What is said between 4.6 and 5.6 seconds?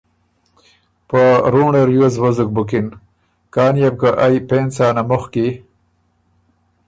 څانه مُخکی